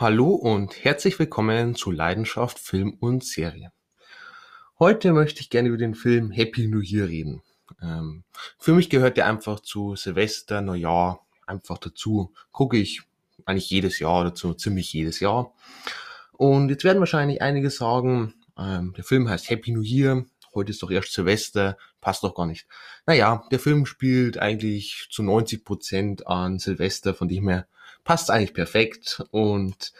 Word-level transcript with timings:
Hallo 0.00 0.28
und 0.28 0.84
herzlich 0.84 1.18
willkommen 1.18 1.74
zu 1.74 1.90
Leidenschaft 1.90 2.60
Film 2.60 2.96
und 3.00 3.24
Serie. 3.24 3.72
Heute 4.78 5.12
möchte 5.12 5.40
ich 5.40 5.50
gerne 5.50 5.70
über 5.70 5.76
den 5.76 5.96
Film 5.96 6.30
Happy 6.30 6.68
New 6.68 6.78
Year 6.78 7.08
reden. 7.08 7.42
Ähm, 7.82 8.22
für 8.60 8.74
mich 8.74 8.90
gehört 8.90 9.16
der 9.16 9.26
einfach 9.26 9.58
zu 9.58 9.96
Silvester, 9.96 10.60
Neujahr 10.60 11.26
einfach 11.48 11.78
dazu. 11.78 12.32
Gucke 12.52 12.76
ich 12.76 13.02
eigentlich 13.44 13.70
jedes 13.70 13.98
Jahr 13.98 14.22
dazu, 14.22 14.54
ziemlich 14.54 14.92
jedes 14.92 15.18
Jahr. 15.18 15.52
Und 16.30 16.68
jetzt 16.68 16.84
werden 16.84 17.00
wahrscheinlich 17.00 17.42
einige 17.42 17.70
sagen, 17.70 18.34
ähm, 18.56 18.94
der 18.96 19.02
Film 19.02 19.28
heißt 19.28 19.50
Happy 19.50 19.72
New 19.72 19.82
Year, 19.82 20.24
heute 20.54 20.70
ist 20.70 20.80
doch 20.80 20.92
erst 20.92 21.12
Silvester, 21.12 21.76
passt 22.00 22.22
doch 22.22 22.36
gar 22.36 22.46
nicht. 22.46 22.68
Naja, 23.04 23.42
der 23.50 23.58
Film 23.58 23.84
spielt 23.84 24.38
eigentlich 24.38 25.08
zu 25.10 25.24
90 25.24 25.64
Prozent 25.64 26.26
an 26.28 26.60
Silvester, 26.60 27.14
von 27.14 27.26
dem 27.26 27.48
her 27.48 27.66
passt 28.08 28.30
eigentlich 28.30 28.54
perfekt. 28.54 29.22
Und 29.32 29.92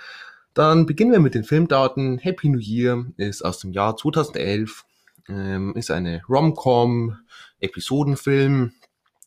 dann 0.55 0.87
beginnen 0.87 1.13
wir 1.13 1.21
mit 1.21 1.35
den 1.35 1.45
Filmdaten. 1.45 2.17
Happy 2.17 2.49
New 2.49 2.59
Year 2.59 3.05
ist 3.19 3.45
aus 3.45 3.59
dem 3.59 3.71
Jahr 3.71 3.99
2011, 3.99 4.87
ähm, 5.29 5.75
ist 5.77 5.91
eine 5.91 6.23
Rom-Com, 6.27 7.19
Episodenfilm, 7.61 8.73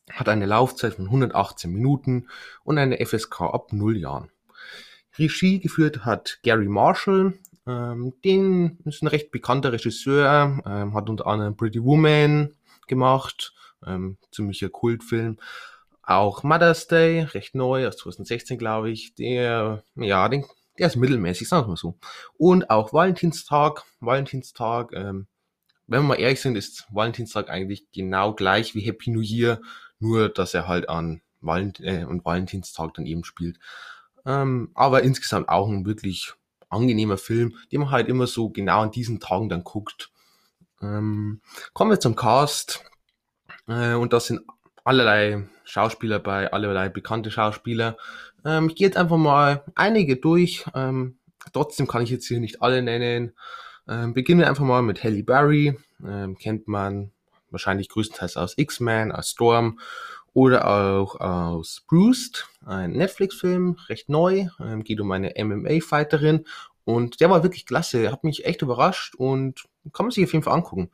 hat 0.09 0.27
eine 0.29 0.47
Laufzeit 0.47 0.95
von 0.95 1.05
118 1.05 1.71
Minuten 1.71 2.27
und 2.63 2.79
eine 2.79 2.97
FSK 3.05 3.41
ab 3.41 3.71
0 3.71 3.97
Jahren. 3.97 4.31
Regie 5.19 5.59
geführt 5.59 6.03
hat 6.03 6.39
Gary 6.41 6.67
Marshall, 6.67 7.35
ähm, 7.67 8.15
den 8.25 8.79
ist 8.85 9.03
ein 9.03 9.07
recht 9.07 9.29
bekannter 9.29 9.73
Regisseur, 9.73 10.59
ähm, 10.65 10.95
hat 10.95 11.07
unter 11.07 11.27
anderem 11.27 11.55
Pretty 11.55 11.83
Woman 11.83 12.55
gemacht, 12.87 13.53
ähm, 13.85 14.17
ziemlicher 14.31 14.69
Kultfilm. 14.69 15.37
Auch 16.03 16.43
Mother's 16.43 16.87
Day, 16.87 17.21
recht 17.21 17.55
neu, 17.55 17.87
aus 17.87 17.97
2016 17.97 18.57
glaube 18.57 18.89
ich, 18.89 19.13
der, 19.15 19.83
ja, 19.95 20.27
den, 20.27 20.45
der 20.77 20.87
ist 20.87 20.95
mittelmäßig, 20.95 21.47
sagen 21.47 21.65
wir 21.65 21.69
mal 21.69 21.77
so. 21.77 21.97
Und 22.37 22.69
auch 22.69 22.93
Valentinstag, 22.93 23.83
Valentinstag, 23.99 24.93
ähm, 24.93 25.27
wenn 25.87 26.01
wir 26.01 26.07
mal 26.07 26.19
ehrlich 26.19 26.41
sind, 26.41 26.55
ist 26.55 26.87
Valentinstag 26.91 27.49
eigentlich 27.49 27.91
genau 27.91 28.33
gleich 28.33 28.75
wie 28.75 28.81
Happy 28.81 29.11
New 29.11 29.21
Year, 29.21 29.61
nur 29.99 30.29
dass 30.29 30.53
er 30.53 30.67
halt 30.67 30.89
an 30.89 31.21
Valent 31.41 31.79
äh, 31.81 32.05
und 32.05 32.25
Valentinstag 32.25 32.93
dann 32.93 33.05
eben 33.05 33.23
spielt. 33.23 33.59
Ähm, 34.25 34.71
aber 34.73 35.03
insgesamt 35.03 35.49
auch 35.49 35.67
ein 35.67 35.85
wirklich 35.85 36.33
angenehmer 36.69 37.17
Film, 37.17 37.57
den 37.71 37.81
man 37.81 37.91
halt 37.91 38.07
immer 38.07 38.27
so 38.27 38.49
genau 38.49 38.81
an 38.81 38.91
diesen 38.91 39.19
Tagen 39.19 39.49
dann 39.49 39.63
guckt. 39.63 40.11
Ähm, 40.81 41.41
kommen 41.73 41.91
wir 41.91 41.99
zum 41.99 42.15
Cast. 42.15 42.83
Äh, 43.67 43.95
und 43.95 44.13
das 44.13 44.27
sind 44.27 44.41
allerlei 44.83 45.43
Schauspieler 45.63 46.19
bei, 46.19 46.51
allerlei 46.51 46.89
bekannte 46.89 47.31
Schauspieler. 47.31 47.97
Ähm, 48.45 48.69
ich 48.69 48.75
gehe 48.75 48.87
jetzt 48.87 48.97
einfach 48.97 49.17
mal 49.17 49.63
einige 49.75 50.17
durch. 50.17 50.65
Ähm, 50.73 51.17
trotzdem 51.53 51.87
kann 51.87 52.03
ich 52.03 52.09
jetzt 52.09 52.27
hier 52.27 52.39
nicht 52.39 52.61
alle 52.61 52.81
nennen. 52.81 53.33
Ähm, 53.87 54.13
beginnen 54.13 54.41
wir 54.41 54.49
einfach 54.49 54.65
mal 54.65 54.81
mit 54.81 55.03
Halle 55.03 55.23
Berry. 55.23 55.77
Ähm, 56.05 56.37
kennt 56.37 56.67
man 56.67 57.11
wahrscheinlich 57.49 57.89
größtenteils 57.89 58.37
aus 58.37 58.57
X-Men, 58.57 59.11
aus 59.11 59.29
Storm 59.29 59.79
oder 60.33 60.67
auch 60.67 61.19
aus 61.19 61.83
Bruce, 61.87 62.47
ein 62.65 62.91
Netflix-Film, 62.91 63.77
recht 63.89 64.07
neu, 64.07 64.47
ähm, 64.61 64.83
geht 64.83 65.01
um 65.01 65.11
eine 65.11 65.33
MMA-Fighterin 65.37 66.45
und 66.85 67.19
der 67.19 67.29
war 67.29 67.43
wirklich 67.43 67.65
klasse, 67.65 68.11
hat 68.11 68.23
mich 68.23 68.45
echt 68.45 68.61
überrascht 68.61 69.15
und 69.15 69.65
kann 69.91 70.05
man 70.05 70.11
sich 70.11 70.23
auf 70.23 70.33
jeden 70.33 70.43
Fall 70.43 70.53
angucken. 70.53 70.89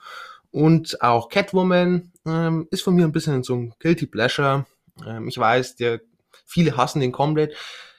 Und 0.57 1.03
auch 1.03 1.29
Catwoman 1.29 2.11
ähm, 2.25 2.67
ist 2.71 2.81
von 2.81 2.95
mir 2.95 3.05
ein 3.05 3.11
bisschen 3.11 3.43
so 3.43 3.53
ein 3.53 3.75
Guilty 3.77 4.07
Pleasure. 4.07 4.65
Ähm, 5.05 5.27
ich 5.27 5.37
weiß, 5.37 5.75
der, 5.75 6.01
viele 6.47 6.75
hassen 6.75 6.99
den 6.99 7.11
komplett. 7.11 7.53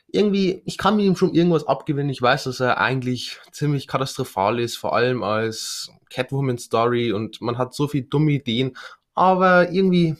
Irgendwie, 0.09 0.62
ich 0.67 0.77
kann 0.77 0.97
mir 0.97 1.05
ihm 1.05 1.14
schon 1.14 1.34
irgendwas 1.34 1.69
abgewinnen. 1.69 2.11
Ich 2.11 2.20
weiß, 2.20 2.45
dass 2.45 2.59
er 2.59 2.79
eigentlich 2.79 3.39
ziemlich 3.53 3.86
katastrophal 3.86 4.59
ist, 4.59 4.77
vor 4.77 4.92
allem 4.92 5.23
als 5.23 5.92
Catwoman-Story 6.11 7.12
und 7.12 7.41
man 7.41 7.59
hat 7.59 7.75
so 7.75 7.86
viele 7.86 8.06
dumme 8.06 8.33
Ideen. 8.33 8.77
Aber 9.14 9.70
irgendwie, 9.70 10.17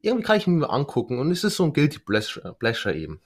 irgendwie 0.00 0.24
kann 0.24 0.38
ich 0.38 0.46
mir 0.46 0.70
angucken 0.70 1.18
und 1.18 1.30
es 1.32 1.44
ist 1.44 1.56
so 1.56 1.64
ein 1.64 1.74
Guilty 1.74 1.98
Pleasure, 1.98 2.54
Pleasure 2.58 2.94
eben. 2.94 3.20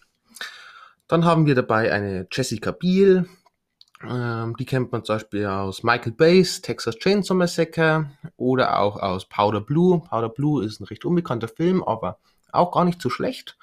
Dann 1.07 1.25
haben 1.25 1.47
wir 1.47 1.55
dabei 1.55 1.93
eine 1.93 2.27
Jessica 2.33 2.73
Biel, 2.73 3.29
ähm, 4.03 4.57
die 4.59 4.67
kennt 4.67 4.93
man 4.93 5.05
zum 5.05 5.17
Beispiel 5.17 5.47
aus 5.47 5.83
Michael 5.83 6.13
Bay's 6.13 6.61
Texas 6.61 6.97
Chainsaw 6.97 7.35
Massacre 7.35 8.11
oder 8.37 8.79
auch 8.79 8.97
aus 8.97 9.29
Powder 9.29 9.61
Blue. 9.61 10.01
Powder 10.01 10.29
Blue 10.29 10.65
ist 10.65 10.81
ein 10.81 10.85
recht 10.85 11.05
unbekannter 11.05 11.49
Film, 11.49 11.83
aber 11.83 12.19
auch 12.53 12.73
gar 12.73 12.85
nicht 12.85 13.01
so 13.01 13.09
schlecht. 13.09 13.57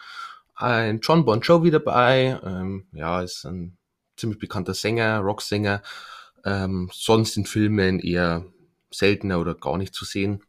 Ein 0.55 0.99
John 1.01 1.25
Bon 1.25 1.41
Jovi 1.41 1.71
dabei, 1.71 2.39
ähm, 2.43 2.87
ja, 2.93 3.21
ist 3.21 3.45
ein 3.45 3.77
ziemlich 4.17 4.39
bekannter 4.39 4.73
Sänger, 4.73 5.19
Rocksänger. 5.19 5.81
Ähm, 6.45 6.89
sonst 6.91 7.37
in 7.37 7.45
Filmen 7.45 7.99
eher 7.99 8.45
seltener 8.91 9.39
oder 9.39 9.55
gar 9.55 9.77
nicht 9.77 9.93
zu 9.93 10.05
sehen. 10.05 10.43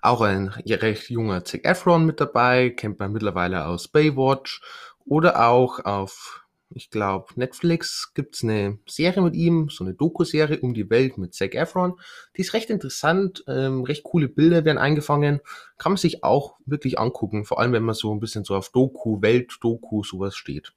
Auch 0.00 0.20
ein 0.20 0.48
recht 0.48 1.10
junger 1.10 1.44
Zac 1.44 1.64
Efron 1.64 2.06
mit 2.06 2.20
dabei, 2.20 2.70
kennt 2.70 2.98
man 2.98 3.12
mittlerweile 3.12 3.66
aus 3.66 3.88
Baywatch 3.88 4.60
oder 5.04 5.48
auch 5.48 5.84
auf 5.84 6.44
ich 6.70 6.90
glaube, 6.90 7.28
Netflix 7.36 8.12
gibt's 8.14 8.44
eine 8.44 8.78
Serie 8.86 9.22
mit 9.22 9.34
ihm, 9.34 9.68
so 9.70 9.84
eine 9.84 9.94
Doku-Serie 9.94 10.60
um 10.60 10.74
die 10.74 10.88
Welt 10.90 11.16
mit 11.16 11.34
Zac 11.34 11.54
Efron. 11.54 11.98
Die 12.36 12.42
ist 12.42 12.52
recht 12.52 12.70
interessant, 12.70 13.42
ähm, 13.46 13.84
recht 13.84 14.02
coole 14.02 14.28
Bilder 14.28 14.64
werden 14.64 14.78
eingefangen. 14.78 15.40
Kann 15.78 15.92
man 15.92 15.96
sich 15.96 16.24
auch 16.24 16.56
wirklich 16.66 16.98
angucken, 16.98 17.44
vor 17.44 17.58
allem 17.58 17.72
wenn 17.72 17.84
man 17.84 17.94
so 17.94 18.12
ein 18.14 18.20
bisschen 18.20 18.44
so 18.44 18.54
auf 18.54 18.70
Doku, 18.70 19.22
Welt-Doku, 19.22 20.02
sowas 20.04 20.36
steht. 20.36 20.74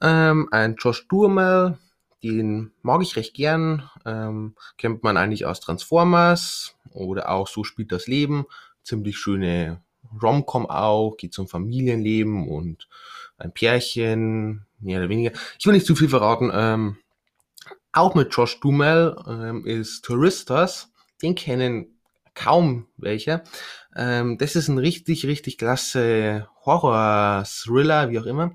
Ähm, 0.00 0.48
ein 0.50 0.74
Josh 0.76 1.06
Duhamel, 1.06 1.78
den 2.22 2.72
mag 2.82 3.02
ich 3.02 3.16
recht 3.16 3.34
gern. 3.34 3.88
Ähm, 4.04 4.56
kennt 4.76 5.04
man 5.04 5.16
eigentlich 5.16 5.46
aus 5.46 5.60
Transformers 5.60 6.76
oder 6.90 7.30
auch 7.30 7.46
So 7.46 7.62
spielt 7.62 7.92
das 7.92 8.08
Leben. 8.08 8.46
Ziemlich 8.82 9.16
schöne 9.16 9.82
Rom-Com 10.20 10.66
auch, 10.66 11.16
geht 11.16 11.32
zum 11.32 11.48
Familienleben 11.48 12.48
und 12.48 12.88
ein 13.42 13.52
Pärchen, 13.52 14.66
mehr 14.80 15.00
oder 15.00 15.08
weniger. 15.08 15.32
Ich 15.58 15.66
will 15.66 15.74
nicht 15.74 15.86
zu 15.86 15.96
viel 15.96 16.08
verraten. 16.08 16.50
Ähm, 16.52 16.96
auch 17.92 18.14
mit 18.14 18.34
Josh 18.34 18.60
Dumel 18.60 19.16
ähm, 19.26 19.66
ist 19.66 20.02
Touristas. 20.04 20.90
Den 21.20 21.34
kennen 21.34 21.98
kaum 22.34 22.88
welche. 22.96 23.42
Ähm, 23.94 24.38
das 24.38 24.56
ist 24.56 24.68
ein 24.68 24.78
richtig, 24.78 25.26
richtig 25.26 25.58
klasse 25.58 26.48
Horror-Thriller, 26.64 28.10
wie 28.10 28.18
auch 28.18 28.26
immer. 28.26 28.52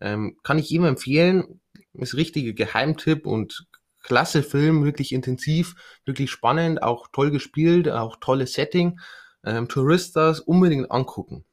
Ähm, 0.00 0.38
kann 0.42 0.58
ich 0.58 0.70
jedem 0.70 0.86
empfehlen. 0.86 1.60
Ist 1.94 2.14
richtiger 2.14 2.52
Geheimtipp 2.52 3.26
und 3.26 3.66
klasse 4.02 4.42
Film, 4.42 4.84
wirklich 4.84 5.12
intensiv, 5.12 5.74
wirklich 6.04 6.30
spannend, 6.30 6.82
auch 6.82 7.08
toll 7.12 7.30
gespielt, 7.30 7.88
auch 7.88 8.16
tolles 8.20 8.54
Setting. 8.54 9.00
Ähm, 9.44 9.68
Touristas 9.68 10.40
unbedingt 10.40 10.90
angucken. 10.90 11.44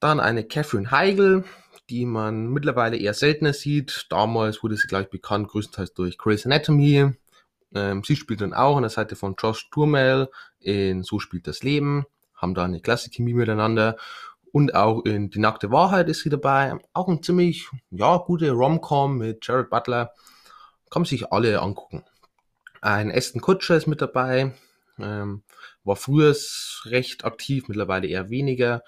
Dann 0.00 0.20
eine 0.20 0.44
Catherine 0.44 0.90
Heigl, 0.90 1.44
die 1.90 2.06
man 2.06 2.48
mittlerweile 2.48 2.96
eher 2.96 3.14
seltener 3.14 3.52
sieht. 3.52 4.06
Damals 4.10 4.62
wurde 4.62 4.76
sie 4.76 4.88
gleich 4.88 5.10
bekannt, 5.10 5.48
größtenteils 5.48 5.94
durch 5.94 6.18
Grey's 6.18 6.46
Anatomy. 6.46 7.12
Ähm, 7.74 8.02
sie 8.04 8.16
spielt 8.16 8.40
dann 8.40 8.54
auch 8.54 8.76
an 8.76 8.82
der 8.82 8.90
Seite 8.90 9.16
von 9.16 9.34
Josh 9.38 9.68
Turmel 9.70 10.30
in 10.60 11.02
So 11.02 11.18
spielt 11.18 11.46
das 11.46 11.62
Leben, 11.62 12.06
haben 12.34 12.54
da 12.54 12.64
eine 12.64 12.80
klasse 12.80 13.10
Chemie 13.10 13.34
miteinander. 13.34 13.96
Und 14.52 14.74
auch 14.74 15.04
in 15.04 15.30
Die 15.30 15.40
nackte 15.40 15.72
Wahrheit 15.72 16.08
ist 16.08 16.20
sie 16.20 16.30
dabei. 16.30 16.78
Auch 16.92 17.08
ein 17.08 17.22
ziemlich, 17.22 17.68
ja, 17.90 18.16
gute 18.18 18.52
Rom-Com 18.52 19.18
mit 19.18 19.46
Jared 19.46 19.68
Butler. 19.68 20.12
Kann 20.90 21.02
man 21.02 21.06
sich 21.06 21.32
alle 21.32 21.60
angucken. 21.60 22.04
Ein 22.80 23.10
Aston 23.10 23.40
Kutscher 23.40 23.76
ist 23.76 23.88
mit 23.88 24.00
dabei. 24.00 24.54
Ähm, 24.98 25.42
war 25.82 25.96
früher 25.96 26.34
recht 26.84 27.24
aktiv, 27.24 27.66
mittlerweile 27.66 28.06
eher 28.06 28.30
weniger 28.30 28.84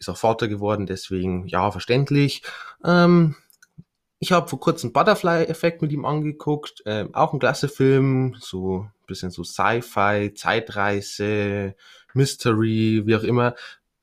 ist 0.00 0.08
auch 0.08 0.16
Vater 0.16 0.48
geworden, 0.48 0.86
deswegen 0.86 1.46
ja, 1.46 1.70
verständlich. 1.70 2.42
Ähm, 2.84 3.36
ich 4.18 4.32
habe 4.32 4.48
vor 4.48 4.60
kurzem 4.60 4.92
Butterfly-Effekt 4.92 5.80
mit 5.82 5.92
ihm 5.92 6.04
angeguckt, 6.04 6.82
äh, 6.84 7.06
auch 7.12 7.32
ein 7.32 7.38
klasse 7.38 7.68
Film, 7.68 8.36
so 8.40 8.80
ein 8.80 9.06
bisschen 9.06 9.30
so 9.30 9.44
Sci-Fi, 9.44 10.34
Zeitreise, 10.34 11.74
Mystery, 12.14 13.02
wie 13.06 13.16
auch 13.16 13.22
immer. 13.22 13.54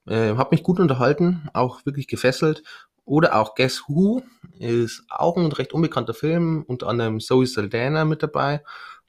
Äh, 0.07 0.35
hab 0.35 0.51
mich 0.51 0.63
gut 0.63 0.79
unterhalten, 0.79 1.49
auch 1.53 1.85
wirklich 1.85 2.07
gefesselt. 2.07 2.63
Oder 3.05 3.35
auch 3.35 3.55
Guess 3.55 3.83
Who 3.87 4.21
ist 4.59 5.03
auch 5.09 5.37
ein 5.37 5.51
recht 5.51 5.73
unbekannter 5.73 6.13
Film, 6.13 6.63
unter 6.67 6.87
anderem 6.87 7.19
Zoe 7.19 7.45
Saldana 7.45 8.03
mit 8.05 8.21
dabei, 8.21 8.63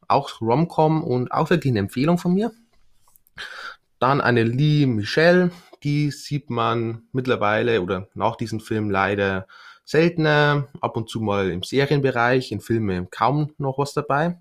auch 0.06 0.40
Rom-Com 0.40 1.02
und 1.02 1.32
auch 1.32 1.50
wirklich 1.50 1.72
eine 1.72 1.80
Empfehlung 1.80 2.18
von 2.18 2.34
mir. 2.34 2.52
Dann 3.98 4.20
eine 4.20 4.44
Lee 4.44 4.86
Michelle, 4.86 5.50
die 5.82 6.10
sieht 6.10 6.50
man 6.50 7.02
mittlerweile 7.12 7.82
oder 7.82 8.08
nach 8.14 8.36
diesem 8.36 8.60
Film 8.60 8.90
leider 8.90 9.46
seltener, 9.84 10.68
ab 10.80 10.96
und 10.96 11.08
zu 11.08 11.20
mal 11.20 11.50
im 11.50 11.62
Serienbereich, 11.62 12.52
in 12.52 12.60
Filmen 12.60 13.10
kaum 13.10 13.54
noch 13.58 13.78
was 13.78 13.94
dabei. 13.94 14.38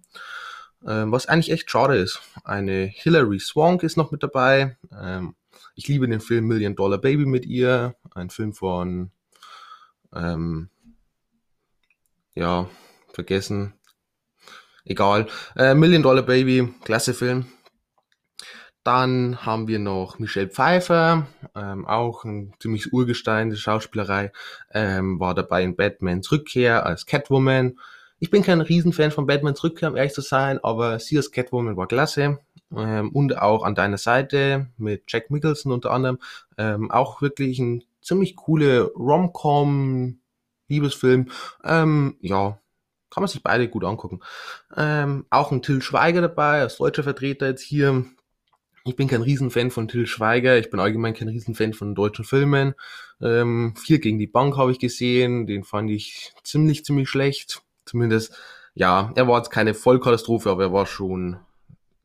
Ähm, 0.85 1.11
was 1.11 1.25
eigentlich 1.25 1.51
echt 1.51 1.71
schade 1.71 1.95
ist. 1.95 2.21
Eine 2.43 2.85
Hilary 2.85 3.39
Swank 3.39 3.83
ist 3.83 3.97
noch 3.97 4.11
mit 4.11 4.23
dabei. 4.23 4.77
Ähm, 4.91 5.35
ich 5.75 5.87
liebe 5.87 6.07
den 6.07 6.19
Film 6.19 6.47
Million 6.47 6.75
Dollar 6.75 6.99
Baby 6.99 7.25
mit 7.25 7.45
ihr, 7.45 7.95
ein 8.13 8.29
Film 8.29 8.53
von 8.53 9.11
ähm, 10.13 10.69
ja, 12.35 12.69
vergessen. 13.13 13.73
Egal. 14.85 15.27
Äh, 15.55 15.73
Million 15.73 16.03
Dollar 16.03 16.23
Baby, 16.23 16.73
klasse 16.83 17.13
Film. 17.13 17.45
Dann 18.87 19.45
haben 19.45 19.67
wir 19.67 19.79
noch 19.79 20.17
Michelle 20.17 20.47
Pfeiffer, 20.47 21.27
ähm, 21.55 21.85
auch 21.85 22.23
ein 22.23 22.53
ziemlich 22.57 22.93
Urgestein 22.93 23.49
der 23.49 23.57
Schauspielerei, 23.57 24.31
ähm, 24.71 25.19
war 25.19 25.35
dabei 25.35 25.63
in 25.63 25.75
Batmans 25.75 26.31
Rückkehr 26.31 26.85
als 26.85 27.05
Catwoman. 27.05 27.77
Ich 28.19 28.29
bin 28.29 28.43
kein 28.43 28.61
Riesenfan 28.61 29.11
von 29.11 29.27
Batmans 29.27 29.61
Rückkehr, 29.61 29.89
um 29.89 29.97
ehrlich 29.97 30.13
zu 30.13 30.21
sein, 30.21 30.63
aber 30.63 30.99
sie 30.99 31.17
als 31.17 31.31
Catwoman 31.31 31.75
war 31.75 31.87
klasse. 31.87 32.39
Ähm, 32.73 33.09
und 33.09 33.37
auch 33.37 33.63
an 33.63 33.75
deiner 33.75 33.97
Seite 33.97 34.67
mit 34.77 35.03
Jack 35.09 35.31
Mickelson 35.31 35.73
unter 35.73 35.91
anderem. 35.91 36.19
Ähm, 36.57 36.89
auch 36.89 37.21
wirklich 37.21 37.59
ein 37.59 37.83
ziemlich 38.01 38.37
coole 38.37 38.83
Rom-Com 38.83 40.21
Liebesfilm. 40.69 41.29
Ähm, 41.65 42.15
ja, 42.21 42.57
kann 43.09 43.21
man 43.21 43.27
sich 43.27 43.43
beide 43.43 43.67
gut 43.67 43.83
angucken. 43.83 44.21
Ähm, 44.77 45.25
auch 45.29 45.51
ein 45.51 45.61
Till 45.61 45.81
Schweiger 45.81 46.21
dabei, 46.21 46.61
als 46.61 46.77
deutscher 46.77 47.03
Vertreter 47.03 47.47
jetzt 47.47 47.63
hier. 47.63 48.05
Ich 48.87 48.95
bin 48.95 49.09
kein 49.09 49.21
Riesenfan 49.21 49.69
von 49.69 49.89
Till 49.89 50.07
Schweiger, 50.07 50.57
ich 50.57 50.69
bin 50.69 50.79
allgemein 50.79 51.13
kein 51.13 51.27
Riesenfan 51.27 51.73
von 51.73 51.93
deutschen 51.93 52.23
Filmen. 52.23 52.73
Ähm, 53.21 53.73
Vier 53.75 53.99
gegen 53.99 54.17
die 54.17 54.27
Bank 54.27 54.55
habe 54.55 54.71
ich 54.71 54.79
gesehen, 54.79 55.45
den 55.45 55.65
fand 55.65 55.91
ich 55.91 56.31
ziemlich, 56.43 56.85
ziemlich 56.85 57.09
schlecht. 57.09 57.63
Zumindest, 57.85 58.33
ja, 58.75 59.11
er 59.15 59.27
war 59.27 59.39
jetzt 59.39 59.49
keine 59.49 59.73
Vollkatastrophe, 59.73 60.49
aber 60.49 60.63
er 60.63 60.73
war 60.73 60.85
schon 60.85 61.35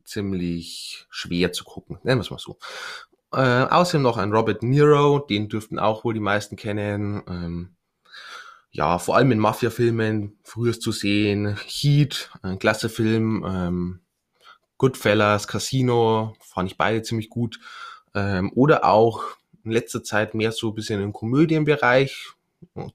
ziemlich 0.03 1.07
schwer 1.09 1.53
zu 1.53 1.63
gucken, 1.63 1.99
nennen 2.03 2.19
wir 2.19 2.23
es 2.23 2.31
mal 2.31 2.37
so. 2.37 2.57
Äh, 3.31 3.37
außerdem 3.37 4.01
noch 4.01 4.17
ein 4.17 4.33
Robert 4.33 4.61
Nero, 4.61 5.19
den 5.19 5.47
dürften 5.47 5.79
auch 5.79 6.03
wohl 6.03 6.13
die 6.13 6.19
meisten 6.19 6.57
kennen. 6.57 7.23
Ähm, 7.29 7.75
ja, 8.71 8.99
vor 8.99 9.15
allem 9.15 9.31
in 9.31 9.39
Mafia-Filmen 9.39 10.37
früher 10.43 10.77
zu 10.77 10.91
sehen. 10.91 11.55
Heat, 11.65 12.29
ein 12.41 12.59
klasse 12.59 12.89
Film. 12.89 13.45
Ähm, 13.47 14.02
Goodfellas, 14.77 15.47
Casino, 15.47 16.35
fand 16.39 16.71
ich 16.71 16.77
beide 16.77 17.01
ziemlich 17.01 17.29
gut. 17.29 17.59
Ähm, 18.15 18.51
oder 18.53 18.85
auch 18.85 19.23
in 19.63 19.71
letzter 19.71 20.03
Zeit 20.03 20.33
mehr 20.33 20.51
so 20.51 20.69
ein 20.69 20.75
bisschen 20.75 21.01
im 21.01 21.13
Komödienbereich 21.13 22.33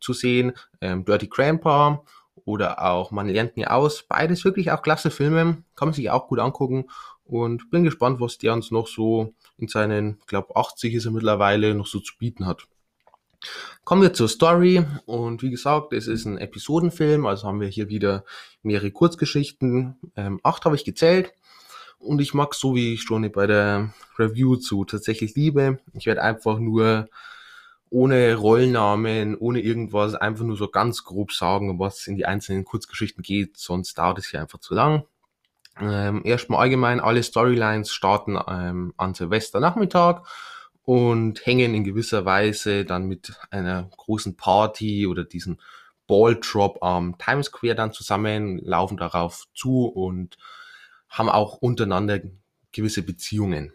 zu 0.00 0.12
sehen. 0.12 0.52
Ähm, 0.80 1.04
Dirty 1.04 1.28
Grandpa 1.28 2.04
oder 2.44 2.84
auch 2.84 3.10
Man 3.10 3.28
lernt 3.28 3.56
nie 3.56 3.66
aus. 3.66 4.02
Beides 4.02 4.44
wirklich 4.44 4.70
auch 4.70 4.82
klasse 4.82 5.10
Filme. 5.10 5.62
Kann 5.76 5.88
man 5.88 5.94
sich 5.94 6.10
auch 6.10 6.28
gut 6.28 6.38
angucken. 6.38 6.86
Und 7.24 7.70
bin 7.70 7.84
gespannt, 7.84 8.20
was 8.20 8.38
der 8.38 8.54
uns 8.54 8.70
noch 8.70 8.86
so 8.86 9.34
in 9.58 9.68
seinen, 9.68 10.18
glaube 10.26 10.56
80 10.56 10.94
ist 10.94 11.04
er 11.04 11.10
mittlerweile, 11.10 11.74
noch 11.74 11.86
so 11.86 12.00
zu 12.00 12.16
bieten 12.16 12.46
hat. 12.46 12.66
Kommen 13.84 14.02
wir 14.02 14.14
zur 14.14 14.28
Story 14.28 14.84
und 15.06 15.42
wie 15.42 15.50
gesagt, 15.50 15.92
es 15.92 16.08
ist 16.08 16.24
ein 16.24 16.38
Episodenfilm, 16.38 17.24
also 17.24 17.46
haben 17.46 17.60
wir 17.60 17.68
hier 17.68 17.88
wieder 17.88 18.24
mehrere 18.62 18.90
Kurzgeschichten. 18.90 19.96
Ähm, 20.16 20.40
acht 20.42 20.64
habe 20.64 20.74
ich 20.74 20.84
gezählt 20.84 21.32
und 21.98 22.20
ich 22.20 22.34
mag 22.34 22.54
so, 22.54 22.74
wie 22.74 22.94
ich 22.94 23.02
schon 23.02 23.30
bei 23.32 23.46
der 23.46 23.92
Review 24.18 24.56
zu 24.56 24.84
tatsächlich 24.84 25.34
liebe. 25.34 25.78
Ich 25.94 26.06
werde 26.06 26.22
einfach 26.22 26.58
nur 26.58 27.08
ohne 27.90 28.34
Rollnamen, 28.34 29.36
ohne 29.36 29.60
irgendwas, 29.60 30.14
einfach 30.14 30.44
nur 30.44 30.56
so 30.56 30.68
ganz 30.68 31.04
grob 31.04 31.32
sagen, 31.32 31.78
was 31.78 32.06
in 32.06 32.16
die 32.16 32.26
einzelnen 32.26 32.64
Kurzgeschichten 32.64 33.22
geht, 33.22 33.56
sonst 33.56 33.96
dauert 33.98 34.18
es 34.18 34.28
hier 34.28 34.40
einfach 34.40 34.58
zu 34.58 34.74
lang. 34.74 35.04
Ähm, 35.80 36.22
erstmal 36.24 36.60
allgemein, 36.60 37.00
alle 37.00 37.22
Storylines 37.22 37.92
starten 37.92 38.38
ähm, 38.48 38.92
an 38.96 39.14
Silvesternachmittag 39.14 40.22
und 40.82 41.46
hängen 41.46 41.74
in 41.74 41.84
gewisser 41.84 42.24
Weise 42.24 42.84
dann 42.84 43.06
mit 43.06 43.34
einer 43.50 43.88
großen 43.96 44.36
Party 44.36 45.06
oder 45.06 45.24
diesem 45.24 45.58
Ball 46.06 46.36
Drop 46.36 46.82
am 46.82 47.16
Times 47.18 47.46
Square 47.46 47.74
dann 47.74 47.92
zusammen, 47.92 48.58
laufen 48.58 48.96
darauf 48.96 49.46
zu 49.54 49.86
und 49.86 50.36
haben 51.08 51.28
auch 51.28 51.58
untereinander 51.58 52.20
gewisse 52.72 53.02
Beziehungen. 53.02 53.72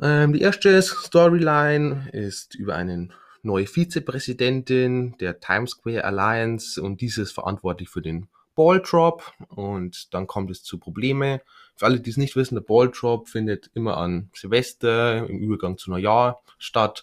Ähm, 0.00 0.32
die 0.32 0.40
erste 0.40 0.80
Storyline 0.80 2.08
ist 2.12 2.54
über 2.54 2.74
eine 2.74 3.10
neue 3.42 3.66
Vizepräsidentin 3.66 5.16
der 5.18 5.40
Times 5.40 5.72
Square 5.72 6.04
Alliance 6.04 6.80
und 6.80 7.00
diese 7.00 7.22
ist 7.22 7.32
verantwortlich 7.32 7.88
für 7.88 8.02
den 8.02 8.28
Ball 8.54 8.80
Drop 8.80 9.32
und 9.48 10.12
dann 10.12 10.26
kommt 10.26 10.50
es 10.50 10.62
zu 10.62 10.78
Probleme. 10.78 11.40
Für 11.76 11.86
alle, 11.86 12.00
die 12.00 12.10
es 12.10 12.16
nicht 12.16 12.36
wissen, 12.36 12.56
der 12.56 12.62
Ball 12.62 12.90
Drop 12.90 13.28
findet 13.28 13.70
immer 13.74 13.96
an 13.96 14.30
Silvester 14.34 15.26
im 15.26 15.38
Übergang 15.38 15.78
zu 15.78 15.90
Neujahr 15.90 16.42
statt. 16.58 17.02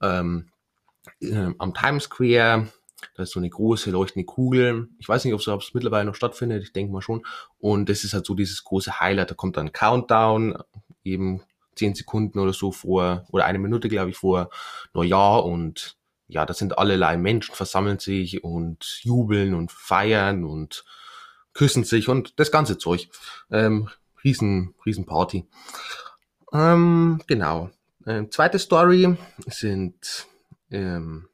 Ähm, 0.00 0.48
äh, 1.20 1.50
am 1.58 1.74
Times 1.74 2.04
Square 2.04 2.68
da 3.14 3.22
ist 3.22 3.32
so 3.32 3.40
eine 3.40 3.50
große 3.50 3.90
leuchtende 3.90 4.26
Kugel. 4.26 4.88
Ich 4.98 5.08
weiß 5.08 5.24
nicht, 5.24 5.34
ob 5.34 5.40
es 5.40 5.74
mittlerweile 5.74 6.04
noch 6.04 6.14
stattfindet. 6.14 6.62
Ich 6.62 6.72
denke 6.72 6.92
mal 6.92 7.02
schon. 7.02 7.24
Und 7.58 7.88
das 7.88 8.04
ist 8.04 8.14
halt 8.14 8.26
so 8.26 8.34
dieses 8.34 8.64
große 8.64 9.00
Highlight. 9.00 9.30
Da 9.30 9.34
kommt 9.34 9.56
dann 9.56 9.72
Countdown, 9.72 10.56
eben 11.04 11.42
zehn 11.74 11.94
Sekunden 11.94 12.38
oder 12.38 12.52
so 12.52 12.72
vor, 12.72 13.26
oder 13.30 13.44
eine 13.44 13.58
Minute, 13.58 13.88
glaube 13.88 14.10
ich, 14.10 14.16
vor 14.16 14.50
Neujahr. 14.92 15.44
Und 15.44 15.96
ja, 16.28 16.46
da 16.46 16.54
sind 16.54 16.78
allerlei 16.78 17.16
Menschen 17.16 17.54
versammeln 17.54 17.98
sich 17.98 18.42
und 18.44 19.00
jubeln 19.02 19.54
und 19.54 19.72
feiern 19.72 20.44
und 20.44 20.84
küssen 21.52 21.84
sich 21.84 22.08
und 22.08 22.38
das 22.38 22.50
ganze 22.50 22.78
Zeug. 22.78 23.08
Ähm, 23.50 23.88
riesen, 24.24 24.74
riesen 24.84 25.06
Party. 25.06 25.46
Ähm, 26.52 27.20
genau. 27.26 27.70
Ähm, 28.06 28.30
zweite 28.30 28.58
Story 28.58 29.16
sind 29.46 30.26
ähm, 30.70 31.28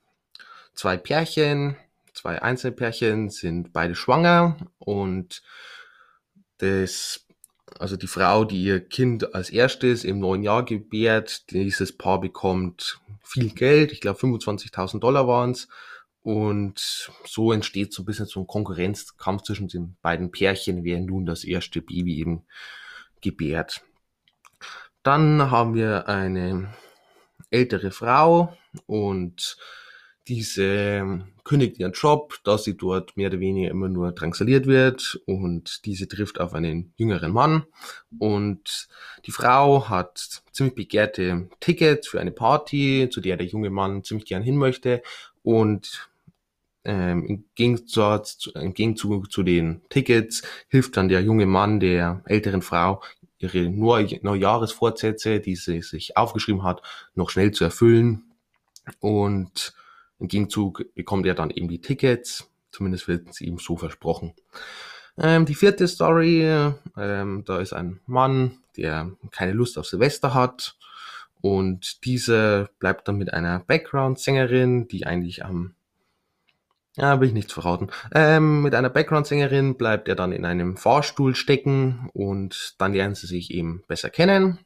zwei 0.81 0.97
Pärchen, 0.97 1.77
zwei 2.15 2.41
Einzelpärchen 2.41 3.29
sind 3.29 3.75
beide 3.75 3.94
schwanger 3.94 4.56
und 4.79 5.43
das, 6.56 7.27
also 7.79 7.99
die 7.99 8.06
Frau, 8.06 8.47
die 8.47 8.65
ihr 8.65 8.81
Kind 8.81 9.35
als 9.35 9.50
erstes 9.50 10.05
im 10.05 10.21
neuen 10.21 10.43
Jahr 10.43 10.65
gebärt, 10.65 11.50
dieses 11.50 11.94
Paar 11.99 12.19
bekommt 12.19 12.99
viel 13.23 13.50
Geld, 13.50 13.93
ich 13.93 14.00
glaube 14.00 14.21
25.000 14.21 15.00
Dollar 15.00 15.29
waren 15.29 15.50
es. 15.50 15.69
Und 16.23 17.11
so 17.26 17.53
entsteht 17.53 17.93
so 17.93 18.00
ein 18.03 18.06
bisschen 18.06 18.25
so 18.25 18.41
ein 18.41 18.47
Konkurrenzkampf 18.47 19.43
zwischen 19.43 19.69
den 19.69 19.97
beiden 20.00 20.31
Pärchen, 20.31 20.83
wer 20.83 20.99
nun 21.00 21.26
das 21.26 21.44
erste 21.44 21.83
Baby 21.83 22.19
eben 22.19 22.47
gebärt. 23.21 23.83
Dann 25.03 25.50
haben 25.50 25.75
wir 25.75 26.09
eine 26.09 26.73
ältere 27.50 27.91
Frau 27.91 28.56
und 28.87 29.59
diese 30.31 30.62
ähm, 30.62 31.25
kündigt 31.43 31.81
ihren 31.81 31.91
Job, 31.91 32.38
da 32.44 32.56
sie 32.56 32.77
dort 32.77 33.17
mehr 33.17 33.29
oder 33.31 33.41
weniger 33.41 33.69
immer 33.69 33.88
nur 33.88 34.12
drangsaliert 34.12 34.67
wird 34.67 35.21
und 35.26 35.85
diese 35.87 36.07
trifft 36.07 36.38
auf 36.38 36.54
einen 36.54 36.95
jüngeren 36.97 37.33
Mann. 37.33 37.64
Und 38.21 38.88
die 39.26 39.33
Frau 39.33 39.88
hat 39.88 40.43
ziemlich 40.52 40.76
begehrte 40.76 41.49
Tickets 41.59 42.07
für 42.07 42.21
eine 42.21 42.31
Party, 42.31 43.09
zu 43.11 43.21
der 43.21 43.37
der 43.37 43.49
junge 43.49 43.71
Mann 43.71 44.04
ziemlich 44.04 44.25
gern 44.25 44.45
hin 44.45 44.57
möchte. 44.57 45.02
Und 45.43 46.09
ähm, 46.85 47.26
im, 47.26 47.45
Gegensatz, 47.57 48.49
im 48.54 48.73
Gegenzug 48.73 49.33
zu 49.33 49.43
den 49.43 49.83
Tickets 49.88 50.43
hilft 50.69 50.97
dann 50.97 51.09
der 51.09 51.23
junge 51.23 51.47
Mann 51.47 51.81
der 51.81 52.23
älteren 52.26 52.62
Frau 52.62 53.02
ihre 53.38 53.69
Neujahresvorsätze, 53.69 55.40
die 55.40 55.57
sie 55.57 55.83
sich 55.83 56.16
aufgeschrieben 56.16 56.62
hat, 56.62 56.83
noch 57.16 57.31
schnell 57.31 57.50
zu 57.50 57.64
erfüllen. 57.64 58.31
Und 59.00 59.75
im 60.21 60.29
Gegenzug 60.29 60.85
bekommt 60.95 61.27
er 61.27 61.35
dann 61.35 61.50
eben 61.50 61.69
die 61.69 61.81
Tickets. 61.81 62.49
Zumindest 62.71 63.09
wird 63.09 63.31
es 63.31 63.41
ihm 63.41 63.59
so 63.59 63.77
versprochen. 63.77 64.35
Ähm, 65.19 65.45
die 65.45 65.55
vierte 65.55 65.89
Story, 65.89 66.43
ähm, 66.97 67.43
da 67.45 67.59
ist 67.59 67.73
ein 67.73 68.00
Mann, 68.07 68.59
der 68.77 69.11
keine 69.33 69.53
Lust 69.53 69.77
auf 69.79 69.87
Silvester 69.87 70.35
hat. 70.35 70.77
Und 71.41 72.05
dieser 72.05 72.69
bleibt 72.79 73.09
dann 73.09 73.17
mit 73.17 73.33
einer 73.33 73.61
Background-Sängerin, 73.61 74.89
die 74.89 75.07
eigentlich 75.07 75.45
am, 75.45 75.75
ja, 76.97 77.19
will 77.21 77.29
ich 77.29 77.35
nichts 77.35 77.53
verraten. 77.53 77.89
Ähm, 78.15 78.62
mit 78.62 78.75
einer 78.75 78.91
Background-Sängerin 78.91 79.77
bleibt 79.77 80.07
er 80.07 80.17
dann 80.17 80.33
in 80.33 80.45
einem 80.45 80.77
Fahrstuhl 80.77 81.35
stecken 81.35 82.11
und 82.12 82.75
dann 82.79 82.93
lernen 82.93 83.15
sie 83.15 83.27
sich 83.27 83.53
eben 83.53 83.83
besser 83.89 84.11
kennen. 84.11 84.59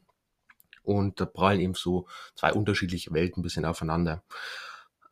Und 0.83 1.21
da 1.21 1.25
prallen 1.25 1.61
eben 1.61 1.75
so 1.75 2.07
zwei 2.35 2.53
unterschiedliche 2.53 3.13
Welten 3.15 3.41
ein 3.41 3.43
bisschen 3.45 3.65
aufeinander. 3.65 4.23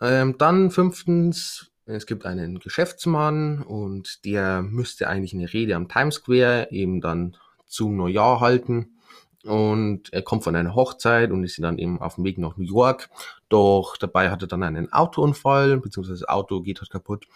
Ähm, 0.02 0.36
dann 0.36 0.72
fünftens, 0.72 1.70
es 1.86 2.06
gibt 2.06 2.26
einen 2.26 2.58
Geschäftsmann 2.58 3.62
und 3.62 4.24
der 4.24 4.60
müsste 4.60 5.08
eigentlich 5.08 5.32
eine 5.32 5.52
Rede 5.52 5.76
am 5.76 5.88
Times 5.88 6.16
Square 6.16 6.68
eben 6.72 7.00
dann 7.00 7.36
zum 7.66 7.96
Neujahr 7.96 8.40
halten. 8.40 8.98
Und 9.44 10.12
er 10.12 10.22
kommt 10.22 10.42
von 10.42 10.56
einer 10.56 10.74
Hochzeit 10.74 11.30
und 11.30 11.44
ist 11.44 11.62
dann 11.62 11.78
eben 11.78 12.00
auf 12.00 12.16
dem 12.16 12.24
Weg 12.24 12.38
nach 12.38 12.56
New 12.56 12.64
York. 12.64 13.10
Doch 13.48 13.96
dabei 13.96 14.30
hat 14.30 14.42
er 14.42 14.48
dann 14.48 14.64
einen 14.64 14.92
Autounfall, 14.92 15.78
beziehungsweise 15.78 16.20
das 16.20 16.28
Auto 16.28 16.62
geht 16.62 16.80
halt 16.80 16.90
kaputt. 16.90 17.26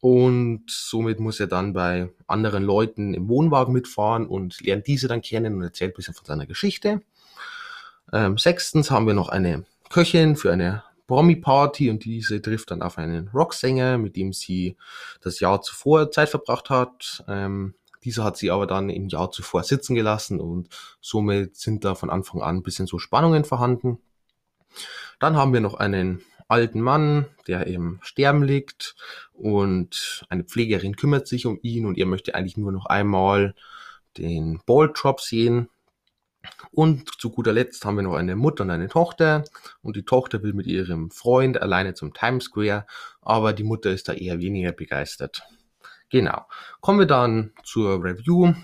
Und 0.00 0.64
somit 0.68 1.18
muss 1.18 1.40
er 1.40 1.48
dann 1.48 1.72
bei 1.72 2.12
anderen 2.28 2.64
Leuten 2.64 3.14
im 3.14 3.28
Wohnwagen 3.28 3.72
mitfahren 3.72 4.26
und 4.26 4.60
lernt 4.60 4.86
diese 4.86 5.08
dann 5.08 5.22
kennen 5.22 5.54
und 5.56 5.62
erzählt 5.62 5.92
ein 5.92 5.96
bisschen 5.96 6.14
von 6.14 6.26
seiner 6.26 6.46
Geschichte. 6.46 7.02
Ähm, 8.12 8.38
sechstens 8.38 8.92
haben 8.92 9.06
wir 9.06 9.14
noch 9.14 9.28
eine 9.28 9.64
Köchin 9.90 10.36
für 10.36 10.52
eine 10.52 10.82
Promi-Party 11.06 11.90
und 11.90 12.04
diese 12.04 12.40
trifft 12.40 12.70
dann 12.70 12.82
auf 12.82 12.98
einen 12.98 13.28
Rocksänger, 13.28 13.98
mit 13.98 14.16
dem 14.16 14.32
sie 14.32 14.76
das 15.20 15.40
Jahr 15.40 15.60
zuvor 15.62 16.10
Zeit 16.10 16.28
verbracht 16.28 16.70
hat. 16.70 17.24
Ähm, 17.28 17.74
dieser 18.04 18.24
hat 18.24 18.36
sie 18.36 18.50
aber 18.50 18.66
dann 18.66 18.90
im 18.90 19.08
Jahr 19.08 19.30
zuvor 19.30 19.62
sitzen 19.62 19.94
gelassen 19.94 20.40
und 20.40 20.68
somit 21.00 21.56
sind 21.56 21.84
da 21.84 21.94
von 21.94 22.10
Anfang 22.10 22.42
an 22.42 22.56
ein 22.56 22.62
bisschen 22.62 22.86
so 22.86 22.98
Spannungen 22.98 23.44
vorhanden. 23.44 23.98
Dann 25.20 25.36
haben 25.36 25.52
wir 25.52 25.60
noch 25.60 25.74
einen 25.74 26.22
alten 26.48 26.80
Mann, 26.80 27.26
der 27.46 27.66
im 27.66 27.98
Sterben 28.02 28.42
liegt 28.42 28.94
und 29.32 30.24
eine 30.28 30.44
Pflegerin 30.44 30.96
kümmert 30.96 31.26
sich 31.26 31.46
um 31.46 31.58
ihn 31.62 31.86
und 31.86 31.96
er 31.96 32.06
möchte 32.06 32.34
eigentlich 32.34 32.56
nur 32.56 32.72
noch 32.72 32.86
einmal 32.86 33.54
den 34.18 34.60
Ball-Drop 34.66 35.20
sehen. 35.20 35.68
Und 36.70 37.20
zu 37.20 37.30
guter 37.30 37.52
Letzt 37.52 37.84
haben 37.84 37.96
wir 37.96 38.02
noch 38.02 38.14
eine 38.14 38.36
Mutter 38.36 38.64
und 38.64 38.70
eine 38.70 38.88
Tochter. 38.88 39.44
Und 39.82 39.96
die 39.96 40.04
Tochter 40.04 40.42
will 40.42 40.52
mit 40.52 40.66
ihrem 40.66 41.10
Freund 41.10 41.60
alleine 41.60 41.94
zum 41.94 42.14
Times 42.14 42.44
Square, 42.44 42.86
aber 43.20 43.52
die 43.52 43.64
Mutter 43.64 43.90
ist 43.90 44.08
da 44.08 44.12
eher 44.12 44.40
weniger 44.40 44.72
begeistert. 44.72 45.42
Genau. 46.10 46.46
Kommen 46.80 46.98
wir 46.98 47.06
dann 47.06 47.52
zur 47.64 48.02
Review 48.02 48.54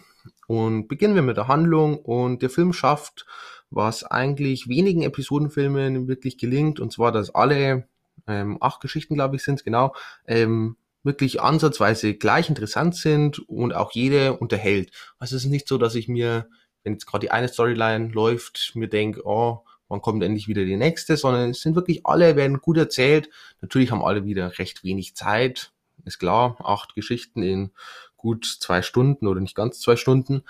und 0.47 0.89
beginnen 0.89 1.15
wir 1.15 1.23
mit 1.23 1.37
der 1.37 1.49
Handlung. 1.49 1.99
Und 1.99 2.43
der 2.43 2.51
Film 2.51 2.73
schafft, 2.73 3.27
was 3.71 4.05
eigentlich 4.05 4.69
wenigen 4.69 5.03
Episodenfilmen 5.03 6.09
wirklich 6.09 6.39
gelingt, 6.39 6.81
und 6.81 6.93
zwar, 6.93 7.13
dass 7.13 7.35
alle 7.35 7.89
ähm, 8.27 8.59
acht 8.61 8.81
Geschichten, 8.81 9.15
glaube 9.15 9.37
ich, 9.37 9.43
sind 9.43 9.65
genau, 9.65 9.95
ähm, 10.27 10.77
wirklich 11.03 11.41
ansatzweise 11.41 12.15
gleich 12.15 12.49
interessant 12.49 12.95
sind 12.97 13.39
und 13.49 13.75
auch 13.75 13.93
jede 13.93 14.35
unterhält. 14.35 14.91
Also 15.19 15.37
es 15.37 15.45
ist 15.45 15.51
nicht 15.51 15.69
so, 15.69 15.79
dass 15.79 15.95
ich 15.95 16.09
mir, 16.09 16.49
wenn 16.85 16.93
jetzt 16.95 17.07
gerade 17.07 17.27
die 17.27 17.31
eine 17.31 17.49
Storyline 17.49 18.09
läuft, 18.09 18.73
mir 18.75 18.89
denke, 18.89 19.23
oh, 19.25 19.65
wann 19.89 20.03
kommt 20.03 20.23
endlich 20.23 20.49
wieder 20.49 20.65
die 20.65 20.77
nächste, 20.77 21.17
sondern 21.17 21.51
es 21.51 21.63
sind 21.63 21.75
wirklich 21.75 22.07
alle, 22.07 22.37
werden 22.37 22.61
gut 22.61 22.77
erzählt. 22.77 23.31
Natürlich 23.61 23.91
haben 23.91 24.03
alle 24.03 24.25
wieder 24.25 24.59
recht 24.59 24.85
wenig 24.85 25.15
Zeit, 25.15 25.73
ist 26.05 26.19
klar, 26.19 26.57
acht 26.63 26.95
Geschichten 26.95 27.43
in 27.43 27.71
gut 28.17 28.45
zwei 28.61 28.83
Stunden 28.83 29.27
oder 29.27 29.41
nicht 29.41 29.55
ganz 29.55 29.81
zwei 29.81 29.97
Stunden. 29.97 30.43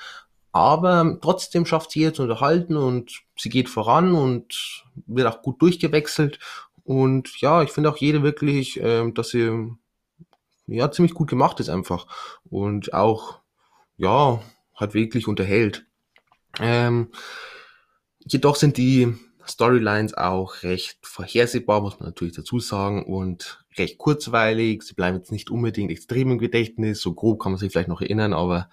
Aber 0.52 1.18
trotzdem 1.20 1.66
schafft 1.66 1.92
sie 1.92 2.00
jetzt 2.00 2.20
unterhalten 2.20 2.76
und 2.76 3.22
sie 3.36 3.50
geht 3.50 3.68
voran 3.68 4.14
und 4.14 4.84
wird 5.06 5.28
auch 5.28 5.42
gut 5.42 5.60
durchgewechselt. 5.62 6.38
Und 6.84 7.40
ja, 7.40 7.62
ich 7.62 7.70
finde 7.70 7.90
auch 7.90 7.98
jede 7.98 8.22
wirklich, 8.22 8.80
äh, 8.80 9.10
dass 9.12 9.28
sie 9.28 9.70
ja 10.66 10.90
ziemlich 10.90 11.14
gut 11.14 11.28
gemacht 11.28 11.60
ist 11.60 11.68
einfach. 11.68 12.06
Und 12.48 12.94
auch, 12.94 13.40
ja, 13.98 14.40
hat 14.74 14.94
wirklich 14.94 15.28
unterhält. 15.28 15.86
Ähm, 16.60 17.08
jedoch 18.18 18.56
sind 18.56 18.76
die 18.76 19.14
Storylines 19.46 20.14
auch 20.14 20.62
recht 20.62 20.98
vorhersehbar, 21.02 21.80
muss 21.80 21.98
man 21.98 22.08
natürlich 22.08 22.34
dazu 22.34 22.60
sagen, 22.60 23.04
und 23.04 23.64
recht 23.76 23.98
kurzweilig. 23.98 24.82
Sie 24.82 24.94
bleiben 24.94 25.16
jetzt 25.16 25.32
nicht 25.32 25.50
unbedingt 25.50 25.90
extrem 25.90 26.32
im 26.32 26.38
Gedächtnis, 26.38 27.00
so 27.00 27.14
grob 27.14 27.40
kann 27.40 27.52
man 27.52 27.58
sich 27.58 27.72
vielleicht 27.72 27.88
noch 27.88 28.02
erinnern, 28.02 28.32
aber 28.32 28.68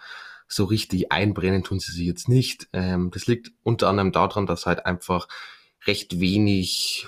so 0.48 0.66
richtig 0.66 1.12
einbrennen 1.12 1.64
tun 1.64 1.80
sie 1.80 1.92
sich 1.92 2.06
jetzt 2.06 2.30
nicht. 2.30 2.68
Ähm, 2.74 3.10
das 3.12 3.28
liegt 3.28 3.52
unter 3.64 3.88
anderem 3.88 4.12
daran, 4.12 4.46
dass 4.46 4.66
halt 4.66 4.86
einfach 4.86 5.28
recht 5.86 6.20
wenig 6.20 7.08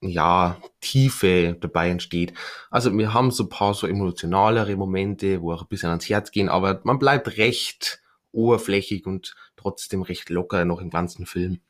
ja, 0.00 0.60
Tiefe 0.80 1.56
dabei 1.58 1.88
entsteht. 1.90 2.34
Also 2.70 2.96
wir 2.96 3.14
haben 3.14 3.30
so 3.30 3.44
ein 3.44 3.48
paar 3.48 3.74
so 3.74 3.86
emotionalere 3.86 4.76
Momente, 4.76 5.40
wo 5.40 5.52
auch 5.52 5.62
ein 5.62 5.68
bisschen 5.68 5.88
ans 5.88 6.08
Herz 6.08 6.30
gehen, 6.30 6.48
aber 6.48 6.80
man 6.84 6.98
bleibt 6.98 7.36
recht 7.38 8.02
oberflächig 8.34 9.06
und 9.06 9.34
trotzdem 9.56 10.02
recht 10.02 10.30
locker 10.30 10.64
noch 10.64 10.80
im 10.80 10.90
ganzen 10.90 11.26
Film. 11.26 11.60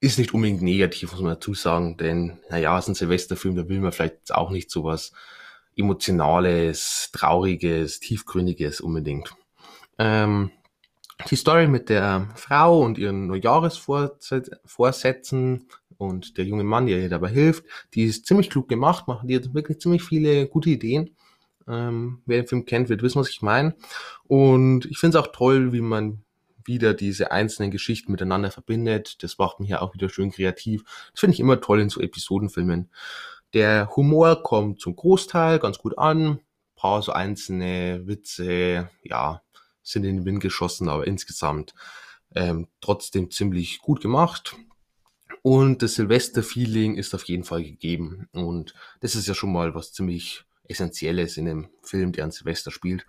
Ist 0.00 0.18
nicht 0.18 0.32
unbedingt 0.32 0.62
negativ, 0.62 1.12
muss 1.12 1.20
man 1.20 1.34
dazu 1.34 1.54
sagen, 1.54 1.96
denn 1.96 2.40
naja, 2.48 2.78
es 2.78 2.84
ist 2.84 2.90
ein 2.90 2.94
Silvesterfilm, 2.94 3.56
da 3.56 3.68
will 3.68 3.80
man 3.80 3.92
vielleicht 3.92 4.34
auch 4.34 4.50
nicht 4.50 4.70
sowas 4.70 5.12
Emotionales, 5.76 7.10
Trauriges, 7.12 8.00
Tiefgründiges 8.00 8.80
unbedingt. 8.80 9.34
Ähm, 9.98 10.50
die 11.28 11.36
Story 11.36 11.68
mit 11.68 11.90
der 11.90 12.28
Frau 12.34 12.80
und 12.80 12.98
ihren 12.98 13.26
Neujahresvorsätzen 13.26 15.68
und 15.98 16.38
der 16.38 16.46
junge 16.46 16.64
Mann, 16.64 16.86
der 16.86 16.98
ihr 16.98 17.10
dabei 17.10 17.28
hilft, 17.28 17.64
die 17.94 18.04
ist 18.04 18.24
ziemlich 18.26 18.48
klug 18.48 18.68
gemacht, 18.68 19.06
machen 19.06 19.28
die 19.28 19.36
hat 19.36 19.52
wirklich 19.52 19.80
ziemlich 19.80 20.02
viele 20.02 20.48
gute 20.48 20.70
Ideen. 20.70 21.14
Ähm, 21.70 22.22
wer 22.26 22.42
den 22.42 22.48
Film 22.48 22.64
kennt, 22.64 22.88
wird 22.88 23.02
wissen, 23.02 23.20
was 23.20 23.30
ich 23.30 23.42
meine. 23.42 23.74
Und 24.24 24.86
ich 24.86 24.98
finde 24.98 25.18
es 25.18 25.24
auch 25.24 25.32
toll, 25.32 25.72
wie 25.72 25.80
man 25.80 26.24
wieder 26.64 26.94
diese 26.94 27.30
einzelnen 27.30 27.70
Geschichten 27.70 28.12
miteinander 28.12 28.50
verbindet. 28.50 29.22
Das 29.22 29.38
macht 29.38 29.60
mich 29.60 29.70
ja 29.70 29.80
auch 29.80 29.94
wieder 29.94 30.08
schön 30.08 30.30
kreativ. 30.30 30.82
Das 31.12 31.20
finde 31.20 31.34
ich 31.34 31.40
immer 31.40 31.60
toll 31.60 31.80
in 31.80 31.88
so 31.88 32.00
Episodenfilmen. 32.00 32.90
Der 33.54 33.90
Humor 33.96 34.42
kommt 34.42 34.80
zum 34.80 34.96
Großteil 34.96 35.58
ganz 35.58 35.78
gut 35.78 35.98
an. 35.98 36.26
Ein 36.26 36.40
paar 36.76 37.02
so 37.02 37.12
einzelne 37.12 38.06
Witze, 38.06 38.90
ja, 39.02 39.42
sind 39.82 40.04
in 40.04 40.18
den 40.18 40.24
Wind 40.24 40.40
geschossen, 40.40 40.88
aber 40.88 41.06
insgesamt 41.06 41.74
ähm, 42.34 42.68
trotzdem 42.80 43.30
ziemlich 43.30 43.80
gut 43.80 44.00
gemacht. 44.00 44.56
Und 45.42 45.82
das 45.82 45.94
Silvester-Feeling 45.94 46.96
ist 46.96 47.14
auf 47.14 47.24
jeden 47.24 47.44
Fall 47.44 47.64
gegeben. 47.64 48.28
Und 48.32 48.74
das 49.00 49.14
ist 49.14 49.26
ja 49.26 49.34
schon 49.34 49.52
mal 49.52 49.74
was 49.74 49.92
ziemlich 49.92 50.44
Essentielles 50.70 51.36
in 51.36 51.48
einem 51.48 51.68
Film, 51.82 52.12
der 52.12 52.24
an 52.24 52.30
Silvester 52.30 52.70
spielt. 52.70 53.06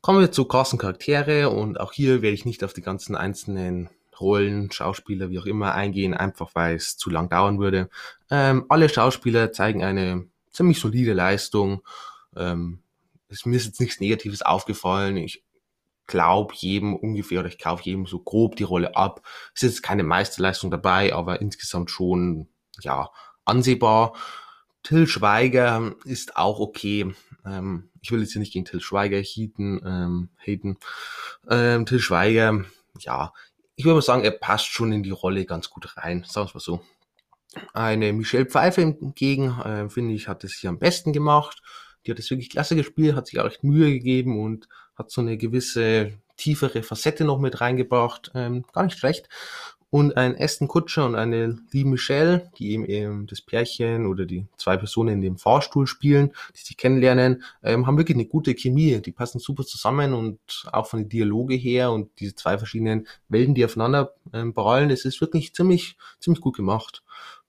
Kommen 0.00 0.20
wir 0.20 0.30
zu 0.30 0.44
krassen 0.44 0.78
Charaktere 0.78 1.50
und 1.50 1.80
auch 1.80 1.92
hier 1.92 2.22
werde 2.22 2.34
ich 2.34 2.44
nicht 2.44 2.62
auf 2.62 2.72
die 2.72 2.82
ganzen 2.82 3.16
einzelnen 3.16 3.90
Rollen, 4.20 4.70
Schauspieler, 4.70 5.30
wie 5.30 5.38
auch 5.38 5.46
immer 5.46 5.74
eingehen, 5.74 6.14
einfach 6.14 6.54
weil 6.54 6.76
es 6.76 6.96
zu 6.96 7.10
lang 7.10 7.28
dauern 7.28 7.58
würde. 7.58 7.90
Ähm, 8.30 8.64
alle 8.68 8.88
Schauspieler 8.88 9.52
zeigen 9.52 9.84
eine 9.84 10.26
ziemlich 10.52 10.80
solide 10.80 11.12
Leistung. 11.12 11.82
Ähm, 12.36 12.80
ist 13.28 13.46
mir 13.46 13.56
ist 13.56 13.66
jetzt 13.66 13.80
nichts 13.80 14.00
Negatives 14.00 14.42
aufgefallen. 14.42 15.16
Ich 15.16 15.42
glaube 16.06 16.54
jedem 16.56 16.94
ungefähr 16.94 17.40
oder 17.40 17.48
ich 17.48 17.58
kaufe 17.58 17.82
jedem 17.84 18.06
so 18.06 18.20
grob 18.20 18.56
die 18.56 18.62
Rolle 18.62 18.96
ab. 18.96 19.22
Es 19.54 19.62
ist 19.62 19.74
jetzt 19.74 19.82
keine 19.82 20.04
Meisterleistung 20.04 20.70
dabei, 20.70 21.12
aber 21.12 21.40
insgesamt 21.40 21.90
schon 21.90 22.48
ja 22.80 23.10
ansehbar. 23.44 24.14
Till 24.86 25.08
Schweiger 25.08 25.96
ist 26.04 26.36
auch 26.36 26.60
okay. 26.60 27.12
Ähm, 27.44 27.90
ich 28.02 28.12
will 28.12 28.20
jetzt 28.20 28.34
hier 28.34 28.38
nicht 28.38 28.52
gegen 28.52 28.64
Till 28.64 28.80
Schweiger 28.80 29.18
heaten, 29.18 29.80
ähm, 29.84 30.28
haten. 30.38 30.78
Ähm, 31.50 31.86
Till 31.86 31.98
Schweiger, 31.98 32.64
ja, 33.00 33.32
ich 33.74 33.84
würde 33.84 33.96
mal 33.96 34.02
sagen, 34.02 34.22
er 34.22 34.30
passt 34.30 34.66
schon 34.66 34.92
in 34.92 35.02
die 35.02 35.10
Rolle 35.10 35.44
ganz 35.44 35.70
gut 35.70 35.96
rein, 35.96 36.24
sagen 36.28 36.46
wir 36.50 36.54
mal 36.54 36.60
so. 36.60 36.80
Eine 37.74 38.12
Michelle 38.12 38.46
Pfeiffer 38.46 38.82
hingegen, 38.82 39.58
äh, 39.60 39.88
finde 39.88 40.14
ich, 40.14 40.28
hat 40.28 40.44
es 40.44 40.54
hier 40.54 40.70
am 40.70 40.78
besten 40.78 41.12
gemacht. 41.12 41.62
Die 42.06 42.12
hat 42.12 42.20
es 42.20 42.30
wirklich 42.30 42.50
klasse 42.50 42.76
gespielt, 42.76 43.16
hat 43.16 43.26
sich 43.26 43.40
auch 43.40 43.46
echt 43.46 43.64
Mühe 43.64 43.90
gegeben 43.90 44.40
und 44.40 44.68
hat 44.94 45.10
so 45.10 45.20
eine 45.20 45.36
gewisse 45.36 46.12
tiefere 46.36 46.84
Facette 46.84 47.24
noch 47.24 47.40
mit 47.40 47.60
reingebracht. 47.60 48.30
Ähm, 48.36 48.64
gar 48.72 48.84
nicht 48.84 49.00
schlecht 49.00 49.28
und 49.90 50.16
ein 50.16 50.36
Aston 50.38 50.68
Kutscher 50.68 51.06
und 51.06 51.14
eine 51.14 51.56
Lee 51.70 51.84
Michelle, 51.84 52.50
die 52.58 52.72
eben, 52.72 52.84
eben 52.86 53.26
das 53.26 53.40
Pärchen 53.40 54.06
oder 54.06 54.26
die 54.26 54.46
zwei 54.56 54.76
Personen 54.76 55.14
in 55.14 55.20
dem 55.20 55.38
Fahrstuhl 55.38 55.86
spielen, 55.86 56.32
die 56.56 56.62
sich 56.62 56.76
kennenlernen, 56.76 57.42
ähm, 57.62 57.86
haben 57.86 57.96
wirklich 57.96 58.16
eine 58.16 58.26
gute 58.26 58.54
Chemie. 58.54 59.00
Die 59.00 59.12
passen 59.12 59.38
super 59.38 59.64
zusammen 59.64 60.12
und 60.12 60.38
auch 60.72 60.86
von 60.86 61.00
den 61.00 61.08
Dialoge 61.08 61.54
her 61.54 61.92
und 61.92 62.10
diese 62.18 62.34
zwei 62.34 62.58
verschiedenen 62.58 63.06
Welten, 63.28 63.54
die 63.54 63.64
aufeinander 63.64 64.14
ähm, 64.32 64.54
prallen, 64.54 64.90
es 64.90 65.04
ist 65.04 65.20
wirklich 65.20 65.54
ziemlich, 65.54 65.96
ziemlich 66.20 66.40
gut 66.40 66.56
gemacht. 66.56 67.02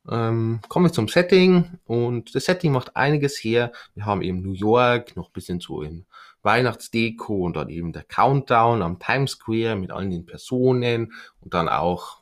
Ähm, 0.10 0.62
kommen 0.70 0.86
wir 0.86 0.94
zum 0.94 1.08
Setting 1.10 1.80
und 1.86 2.34
das 2.34 2.46
Setting 2.46 2.72
macht 2.72 2.96
einiges 2.96 3.38
her. 3.44 3.72
Wir 3.94 4.06
haben 4.06 4.22
eben 4.22 4.42
New 4.42 4.54
York, 4.54 5.18
noch 5.18 5.32
bisschen 5.32 5.60
so 5.60 5.82
in 5.82 6.06
Weihnachtsdeko 6.44 7.46
und 7.46 7.58
dann 7.58 7.70
eben 7.70 7.92
der 7.92 8.04
Countdown 8.04 8.82
am 8.82 9.00
Times 9.00 9.32
Square 9.32 9.76
mit 9.76 9.92
allen 9.92 10.12
den 10.12 10.26
Personen 10.26 11.12
und 11.42 11.54
dann 11.54 11.68
auch 11.68 12.17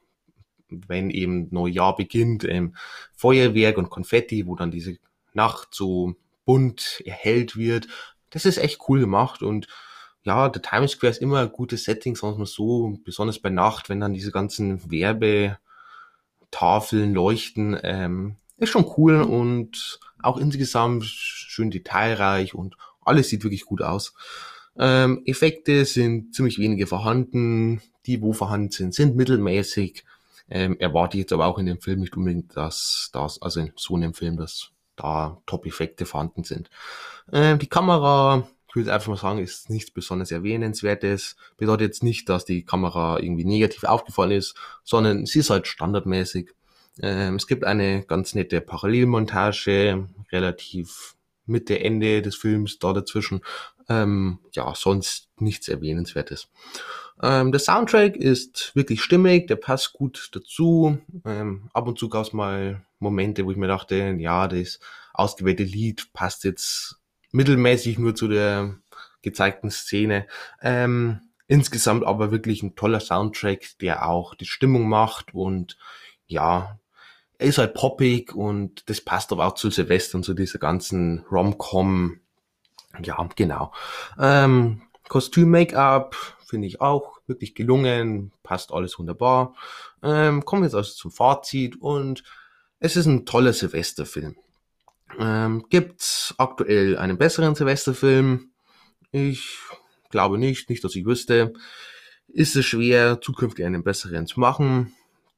wenn 0.88 1.10
eben 1.10 1.48
Neujahr 1.52 1.96
beginnt, 1.96 2.44
ähm, 2.44 2.76
Feuerwerk 3.16 3.78
und 3.78 3.90
Konfetti, 3.90 4.48
wo 4.48 4.56
dann 4.56 4.72
diese 4.72 4.98
Nacht 5.34 5.70
so 5.72 6.16
bunt 6.46 7.02
erhellt 7.06 7.58
wird. 7.58 7.88
Das 8.30 8.46
ist 8.46 8.58
echt 8.58 8.80
cool 8.88 9.00
gemacht 9.00 9.42
und 9.42 9.68
ja, 10.24 10.50
der 10.50 10.62
Times 10.62 10.92
Square 10.92 11.12
ist 11.12 11.22
immer 11.22 11.42
ein 11.42 11.52
gutes 11.52 11.84
Setting, 11.84 12.16
wir 12.16 12.38
mal 12.38 12.46
so, 12.46 12.98
besonders 13.04 13.40
bei 13.40 13.50
Nacht, 13.50 13.90
wenn 13.90 14.00
dann 14.00 14.14
diese 14.14 14.32
ganzen 14.32 14.92
Werbetafeln 14.92 15.60
leuchten, 17.14 17.78
ähm, 17.84 18.38
ist 18.58 18.70
schon 18.70 18.92
cool 18.98 19.22
und 19.22 20.00
auch 20.22 20.38
insgesamt 20.38 21.06
schön 21.06 21.70
detailreich 21.70 22.56
und 22.56 22.76
alles 23.02 23.30
sieht 23.30 23.44
wirklich 23.44 23.66
gut 23.66 23.82
aus. 23.84 24.16
Ähm, 24.78 25.22
Effekte 25.26 25.86
sind 25.86 26.34
ziemlich 26.34 26.58
wenige 26.58 26.88
vorhanden, 26.88 27.82
die 28.06 28.22
wo 28.22 28.34
vorhanden 28.34 28.72
sind, 28.72 28.94
sind 28.94 29.16
mittelmäßig. 29.16 30.04
Ähm, 30.50 30.78
erwarte 30.80 31.18
ich 31.18 31.22
jetzt 31.22 31.34
aber 31.34 31.48
auch 31.48 31.58
in 31.58 31.66
dem 31.66 31.82
Film 31.82 32.02
nicht 32.02 32.16
unbedingt, 32.16 32.56
dass 32.56 33.10
das, 33.14 33.42
also 33.42 33.60
in 33.60 33.72
so 33.76 33.96
einem 33.96 34.14
Film, 34.14 34.38
dass 34.38 34.70
da 34.96 35.42
Top-Effekte 35.46 36.06
vorhanden 36.06 36.44
sind. 36.44 36.70
Ähm, 37.32 37.60
die 37.60 37.68
Kamera, 37.68 38.48
ich 38.70 38.76
würde 38.76 38.94
einfach 38.94 39.08
mal 39.08 39.18
sagen, 39.18 39.40
ist 39.40 39.70
nichts 39.70 39.92
besonders 39.92 40.32
erwähnenswertes. 40.32 41.36
Bedeutet 41.58 41.88
jetzt 41.88 42.04
nicht, 42.04 42.30
dass 42.30 42.46
die 42.46 42.64
Kamera 42.64 43.20
irgendwie 43.20 43.46
negativ 43.46 43.84
aufgefallen 43.84 44.32
ist, 44.32 44.56
sondern 44.84 45.26
sie 45.26 45.40
ist 45.40 45.50
halt 45.50 45.68
standardmäßig. 45.68 46.52
Ähm, 47.02 47.36
es 47.36 47.48
gibt 47.48 47.66
eine 47.66 48.04
ganz 48.04 48.36
nette 48.36 48.62
Parallelmontage, 48.62 50.08
relativ 50.32 51.16
Mitte, 51.46 51.80
Ende 51.80 52.22
des 52.22 52.36
Films, 52.36 52.80
da 52.80 52.94
dazwischen. 52.94 53.42
Ähm, 53.90 54.40
ja, 54.54 54.74
sonst 54.76 55.30
nichts 55.38 55.68
Erwähnenswertes. 55.68 56.50
Ähm, 57.22 57.52
der 57.52 57.60
Soundtrack 57.60 58.16
ist 58.16 58.76
wirklich 58.76 59.02
stimmig, 59.02 59.48
der 59.48 59.56
passt 59.56 59.94
gut 59.94 60.30
dazu. 60.34 60.98
Ähm, 61.24 61.70
ab 61.74 61.88
und 61.88 61.98
zu 61.98 62.10
gab 62.10 62.26
es 62.26 62.34
mal 62.34 62.86
Momente, 63.00 63.46
wo 63.46 63.52
ich 63.52 63.58
mir 63.58 63.68
dachte, 63.68 64.16
ja, 64.18 64.48
das 64.48 64.80
ausgewählte 65.14 65.64
Lied 65.64 66.12
passt 66.14 66.44
jetzt 66.44 66.98
mittelmäßig 67.32 68.00
nur 68.00 68.16
zu 68.16 68.28
der 68.28 68.76
gezeigten 69.22 69.72
Szene. 69.72 70.28
Ähm, 70.62 71.22
insgesamt 71.48 72.06
aber 72.06 72.32
wirklich 72.32 72.64
ein 72.64 72.76
toller 72.76 73.00
Soundtrack, 73.00 73.78
der 73.82 74.08
auch 74.08 74.36
die 74.36 74.46
Stimmung 74.46 74.88
macht 74.90 75.34
und 75.34 75.78
ja, 76.28 76.80
er 77.38 77.48
ist 77.48 77.58
halt 77.58 77.74
poppig 77.74 78.34
und 78.34 78.90
das 78.90 79.02
passt 79.02 79.32
aber 79.32 79.46
auch 79.46 79.56
zu 79.56 79.70
Silvester 79.70 80.18
und 80.18 80.24
zu 80.24 80.34
dieser 80.34 80.60
ganzen 80.60 81.26
Rom-Com. 81.32 82.20
Ja, 83.04 83.28
genau. 83.36 83.74
Ähm, 84.20 84.82
Kostüm, 85.08 85.50
Make-up 85.52 86.16
finde 86.46 86.68
ich 86.68 86.82
auch 86.82 87.20
wirklich 87.28 87.56
gelungen, 87.56 88.32
passt 88.44 88.72
alles 88.72 88.98
wunderbar. 89.00 89.56
Ähm, 90.04 90.46
kommen 90.46 90.62
wir 90.62 90.68
jetzt 90.68 90.76
also 90.76 90.94
zum 90.94 91.12
Fazit 91.12 91.82
und 91.82 92.24
es 92.80 92.96
ist 92.96 93.06
ein 93.06 93.26
toller 93.26 93.54
Silvesterfilm. 93.54 94.36
Ähm, 95.18 95.66
Gibt 95.70 96.36
aktuell 96.38 96.98
einen 96.98 97.18
besseren 97.18 97.56
Silvesterfilm? 97.56 98.52
Ich 99.12 99.58
glaube 100.10 100.38
nicht, 100.38 100.70
nicht, 100.70 100.84
dass 100.84 100.96
ich 100.96 101.06
wüsste. 101.06 101.54
Ist 102.28 102.56
es 102.56 102.66
schwer, 102.66 103.22
zukünftig 103.22 103.66
einen 103.66 103.84
besseren 103.84 104.28
zu 104.28 104.40
machen? 104.40 104.94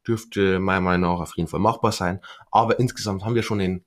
Dürfte 0.07 0.59
meiner 0.59 0.81
Meinung 0.81 1.13
nach 1.13 1.21
auf 1.21 1.37
jeden 1.37 1.49
Fall 1.49 1.59
machbar 1.59 1.91
sein. 1.91 2.21
Aber 2.49 2.79
insgesamt 2.79 3.23
haben 3.23 3.35
wir 3.35 3.43
schon 3.43 3.61
einen 3.61 3.85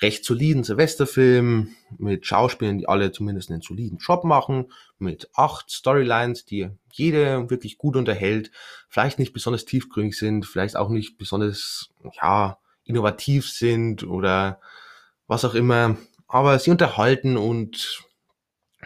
recht 0.00 0.24
soliden 0.24 0.64
Silvesterfilm 0.64 1.74
mit 1.98 2.26
Schauspielern, 2.26 2.78
die 2.78 2.88
alle 2.88 3.12
zumindest 3.12 3.50
einen 3.50 3.60
soliden 3.60 3.98
Job 3.98 4.24
machen, 4.24 4.72
mit 4.98 5.28
acht 5.34 5.70
Storylines, 5.70 6.44
die 6.44 6.70
jede 6.92 7.50
wirklich 7.50 7.76
gut 7.76 7.96
unterhält, 7.96 8.50
vielleicht 8.88 9.18
nicht 9.18 9.32
besonders 9.32 9.64
tiefgründig 9.64 10.18
sind, 10.18 10.46
vielleicht 10.46 10.76
auch 10.76 10.88
nicht 10.88 11.18
besonders, 11.18 11.90
ja, 12.20 12.58
innovativ 12.84 13.48
sind 13.48 14.04
oder 14.04 14.60
was 15.26 15.44
auch 15.44 15.54
immer, 15.54 15.96
aber 16.26 16.58
sie 16.58 16.70
unterhalten 16.70 17.36
und 17.36 18.02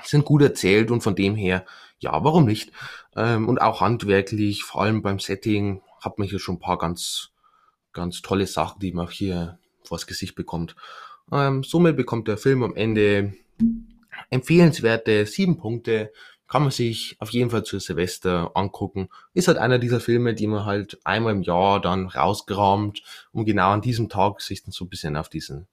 sind 0.03 0.25
gut 0.25 0.43
erzählt 0.43 0.91
und 0.91 1.03
von 1.03 1.15
dem 1.15 1.37
her, 1.37 1.65
ja, 1.99 2.23
warum 2.25 2.45
nicht? 2.45 2.73
Ähm, 3.17 3.49
und 3.49 3.61
auch 3.61 3.81
handwerklich, 3.81 4.65
vor 4.65 4.83
allem 4.83 5.01
beim 5.01 5.19
Setting, 5.21 5.81
hat 6.01 6.19
man 6.19 6.29
hier 6.29 6.39
schon 6.39 6.57
ein 6.57 6.61
paar 6.61 6.77
ganz, 6.77 7.31
ganz 7.93 8.21
tolle 8.21 8.47
Sachen, 8.47 8.81
die 8.81 8.93
man 8.93 9.09
hier 9.09 9.59
vors 9.85 10.07
Gesicht 10.07 10.35
bekommt. 10.35 10.77
Ähm, 11.33 11.63
somit 11.63 11.97
bekommt 11.97 12.29
der 12.29 12.37
Film 12.39 12.63
am 12.63 12.75
Ende 12.75 13.35
empfehlenswerte 14.31 15.27
sieben 15.27 15.57
Punkte. 15.57 16.13
Kann 16.47 16.63
man 16.63 16.71
sich 16.71 17.17
auf 17.21 17.31
jeden 17.31 17.51
Fall 17.51 17.65
zu 17.65 17.79
Silvester 17.79 18.51
angucken. 18.55 19.09
Ist 19.33 19.49
halt 19.49 19.59
einer 19.59 19.79
dieser 19.79 19.99
Filme, 19.99 20.35
die 20.35 20.47
man 20.47 20.67
halt 20.67 20.99
einmal 21.05 21.33
im 21.33 21.43
Jahr 21.43 21.81
dann 21.81 22.07
rausgeräumt, 22.07 23.03
um 23.33 23.45
genau 23.45 23.71
an 23.71 23.81
diesem 23.81 24.09
Tag 24.09 24.41
sich 24.41 24.63
dann 24.63 24.73
so 24.73 24.85
ein 24.85 24.91
bisschen 24.91 25.17
auf 25.17 25.29
diesen 25.29 25.67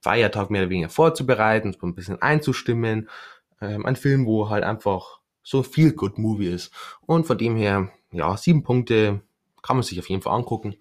Feiertag 0.00 0.50
mehr 0.50 0.62
oder 0.62 0.70
weniger 0.70 0.88
vorzubereiten, 0.88 1.72
so 1.72 1.86
ein 1.86 1.94
bisschen 1.94 2.20
einzustimmen. 2.20 3.08
Ähm, 3.60 3.86
ein 3.86 3.96
Film, 3.96 4.26
wo 4.26 4.48
halt 4.48 4.64
einfach 4.64 5.20
so 5.42 5.62
viel 5.62 5.92
Good 5.92 6.18
Movie 6.18 6.48
ist. 6.48 6.72
Und 7.06 7.26
von 7.26 7.38
dem 7.38 7.56
her, 7.56 7.90
ja, 8.12 8.36
sieben 8.36 8.62
Punkte 8.62 9.22
kann 9.62 9.76
man 9.76 9.82
sich 9.82 9.98
auf 9.98 10.08
jeden 10.08 10.22
Fall 10.22 10.34
angucken. 10.34 10.76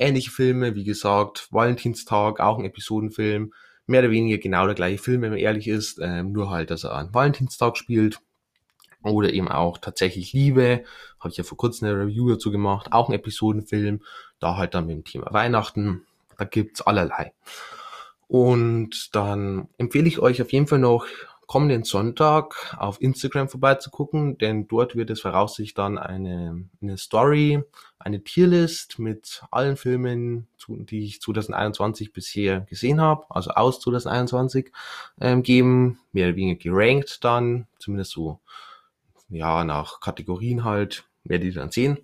Ähnliche 0.00 0.30
Filme, 0.30 0.74
wie 0.74 0.84
gesagt, 0.84 1.48
Valentinstag, 1.50 2.40
auch 2.40 2.58
ein 2.58 2.64
Episodenfilm. 2.64 3.52
Mehr 3.86 4.00
oder 4.00 4.10
weniger 4.10 4.38
genau 4.38 4.64
der 4.64 4.74
gleiche 4.74 5.02
Film, 5.02 5.22
wenn 5.22 5.30
man 5.30 5.38
ehrlich 5.38 5.68
ist. 5.68 5.98
Ähm, 6.00 6.32
nur 6.32 6.48
halt, 6.48 6.70
dass 6.70 6.84
er 6.84 6.94
an 6.94 7.12
Valentinstag 7.12 7.76
spielt. 7.76 8.18
Oder 9.02 9.32
eben 9.32 9.48
auch 9.48 9.76
tatsächlich 9.76 10.32
Liebe. 10.32 10.84
Habe 11.18 11.30
ich 11.30 11.36
ja 11.36 11.44
vor 11.44 11.58
kurzem 11.58 11.88
eine 11.88 11.98
Review 11.98 12.30
dazu 12.30 12.50
gemacht. 12.50 12.92
Auch 12.92 13.08
ein 13.08 13.14
Episodenfilm. 13.14 14.00
Da 14.38 14.56
halt 14.56 14.74
dann 14.74 14.86
mit 14.86 14.96
dem 14.96 15.04
Thema 15.04 15.32
Weihnachten. 15.32 16.06
Da 16.38 16.46
gibt's 16.46 16.80
allerlei. 16.80 17.32
Und 18.26 19.14
dann 19.14 19.68
empfehle 19.76 20.08
ich 20.08 20.18
euch 20.20 20.40
auf 20.40 20.52
jeden 20.52 20.66
Fall 20.66 20.78
noch 20.78 21.06
kommenden 21.50 21.82
Sonntag 21.82 22.76
auf 22.78 23.02
Instagram 23.02 23.48
vorbeizugucken, 23.48 24.38
denn 24.38 24.68
dort 24.68 24.94
wird 24.94 25.10
es 25.10 25.20
voraussichtlich 25.20 25.74
dann 25.74 25.98
eine, 25.98 26.64
eine 26.80 26.96
Story, 26.96 27.64
eine 27.98 28.22
Tierlist 28.22 29.00
mit 29.00 29.42
allen 29.50 29.76
Filmen, 29.76 30.46
die 30.68 31.06
ich 31.06 31.20
2021 31.20 32.12
bisher 32.12 32.60
gesehen 32.60 33.00
habe, 33.00 33.24
also 33.30 33.50
aus 33.50 33.80
2021, 33.80 34.70
ähm, 35.20 35.42
geben, 35.42 35.98
mehr 36.12 36.28
oder 36.28 36.36
weniger 36.36 36.70
gerankt 36.70 37.24
dann, 37.24 37.66
zumindest 37.80 38.12
so, 38.12 38.38
ja, 39.28 39.64
nach 39.64 39.98
Kategorien 39.98 40.62
halt, 40.62 41.08
werdet 41.24 41.48
ihr 41.48 41.60
dann 41.60 41.72
sehen. 41.72 41.98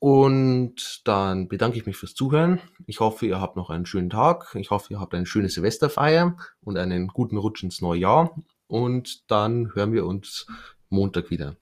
Und 0.00 1.00
dann 1.04 1.48
bedanke 1.48 1.78
ich 1.78 1.86
mich 1.86 1.96
fürs 1.96 2.14
Zuhören. 2.14 2.60
Ich 2.86 3.00
hoffe, 3.00 3.24
ihr 3.24 3.40
habt 3.40 3.56
noch 3.56 3.70
einen 3.70 3.86
schönen 3.86 4.10
Tag. 4.10 4.54
Ich 4.56 4.70
hoffe, 4.70 4.92
ihr 4.92 5.00
habt 5.00 5.14
eine 5.14 5.24
schöne 5.24 5.48
Silvesterfeier 5.48 6.36
und 6.62 6.76
einen 6.76 7.08
guten 7.08 7.38
Rutsch 7.38 7.62
ins 7.62 7.80
neue 7.80 8.00
Jahr. 8.00 8.34
Und 8.72 9.30
dann 9.30 9.74
hören 9.74 9.92
wir 9.92 10.06
uns 10.06 10.46
Montag 10.88 11.28
wieder. 11.28 11.56